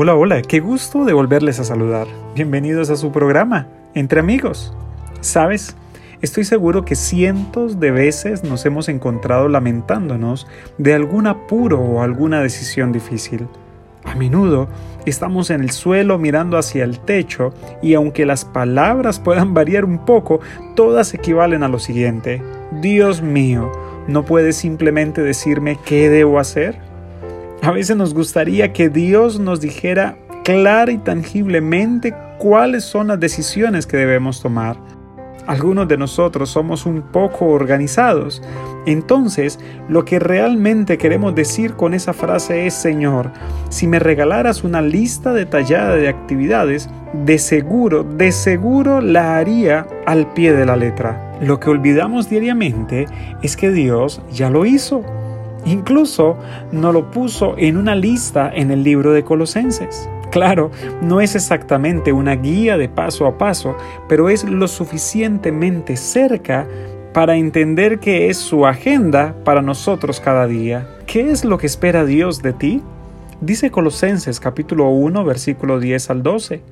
[0.00, 2.06] Hola, hola, qué gusto de volverles a saludar.
[2.32, 4.72] Bienvenidos a su programa, Entre Amigos.
[5.22, 5.74] ¿Sabes?
[6.22, 10.46] Estoy seguro que cientos de veces nos hemos encontrado lamentándonos
[10.78, 13.48] de algún apuro o alguna decisión difícil.
[14.04, 14.68] A menudo
[15.04, 17.52] estamos en el suelo mirando hacia el techo
[17.82, 20.38] y aunque las palabras puedan variar un poco,
[20.76, 22.40] todas equivalen a lo siguiente.
[22.80, 23.72] Dios mío,
[24.06, 26.87] ¿no puedes simplemente decirme qué debo hacer?
[27.62, 33.86] A veces nos gustaría que Dios nos dijera clara y tangiblemente cuáles son las decisiones
[33.86, 34.76] que debemos tomar.
[35.46, 38.42] Algunos de nosotros somos un poco organizados.
[38.86, 43.32] Entonces, lo que realmente queremos decir con esa frase es, Señor,
[43.70, 50.32] si me regalaras una lista detallada de actividades, de seguro, de seguro la haría al
[50.34, 51.34] pie de la letra.
[51.40, 53.06] Lo que olvidamos diariamente
[53.42, 55.02] es que Dios ya lo hizo.
[55.68, 56.38] Incluso
[56.72, 60.08] no lo puso en una lista en el libro de Colosenses.
[60.30, 60.70] Claro,
[61.02, 63.76] no es exactamente una guía de paso a paso,
[64.08, 66.66] pero es lo suficientemente cerca
[67.12, 70.88] para entender que es su agenda para nosotros cada día.
[71.06, 72.82] ¿Qué es lo que espera Dios de ti?
[73.42, 76.62] Dice Colosenses capítulo 1 versículo 10 al 12.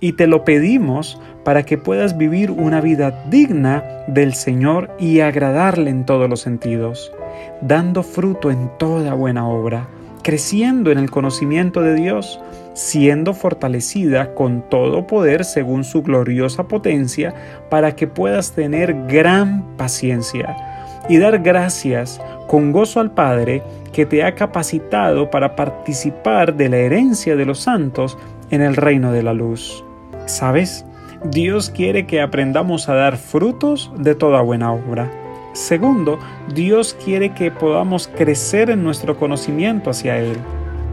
[0.00, 5.90] Y te lo pedimos para que puedas vivir una vida digna del Señor y agradarle
[5.90, 7.12] en todos los sentidos
[7.60, 9.88] dando fruto en toda buena obra,
[10.22, 12.40] creciendo en el conocimiento de Dios,
[12.74, 17.34] siendo fortalecida con todo poder según su gloriosa potencia,
[17.68, 20.56] para que puedas tener gran paciencia
[21.08, 26.76] y dar gracias con gozo al Padre que te ha capacitado para participar de la
[26.78, 28.16] herencia de los santos
[28.50, 29.84] en el reino de la luz.
[30.26, 30.84] ¿Sabes?
[31.24, 35.10] Dios quiere que aprendamos a dar frutos de toda buena obra.
[35.52, 36.18] Segundo,
[36.54, 40.36] Dios quiere que podamos crecer en nuestro conocimiento hacia Él.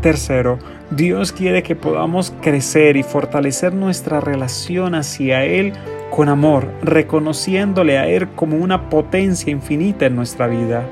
[0.02, 0.58] Tercero,
[0.89, 5.73] Dios quiere que podamos crecer y fortalecer nuestra relación hacia Él
[6.09, 10.84] con amor, reconociéndole a Él como una potencia infinita en nuestra vida.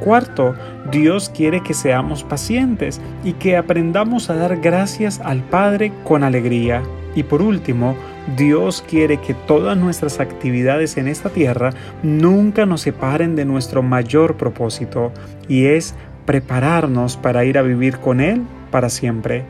[0.00, 0.54] Cuarto,
[0.90, 6.82] Dios quiere que seamos pacientes y que aprendamos a dar gracias al Padre con alegría.
[7.14, 7.96] Y por último,
[8.36, 11.70] Dios quiere que todas nuestras actividades en esta tierra
[12.02, 15.12] nunca nos separen de nuestro mayor propósito,
[15.48, 19.44] y es prepararnos para ir a vivir con Él para siempre.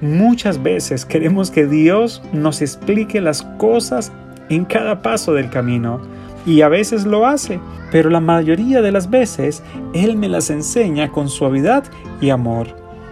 [0.00, 4.12] Muchas veces queremos que Dios nos explique las cosas
[4.48, 6.00] en cada paso del camino,
[6.44, 7.60] y a veces lo hace,
[7.90, 9.62] pero la mayoría de las veces
[9.94, 11.84] Él me las enseña con suavidad
[12.20, 12.68] y amor.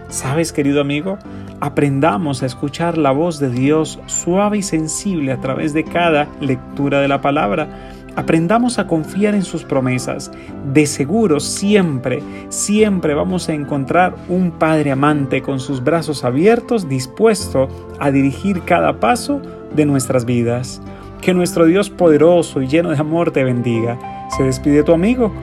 [0.09, 1.17] ¿Sabes, querido amigo?
[1.61, 6.99] Aprendamos a escuchar la voz de Dios suave y sensible a través de cada lectura
[6.99, 7.67] de la palabra.
[8.15, 10.31] Aprendamos a confiar en sus promesas.
[10.73, 17.67] De seguro siempre, siempre vamos a encontrar un Padre amante con sus brazos abiertos, dispuesto
[17.99, 19.41] a dirigir cada paso
[19.75, 20.81] de nuestras vidas.
[21.21, 23.97] Que nuestro Dios poderoso y lleno de amor te bendiga.
[24.37, 25.33] Se despide tu amigo,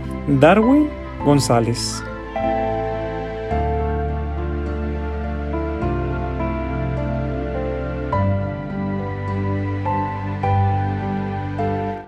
[0.40, 0.88] Darwin
[1.24, 2.02] González.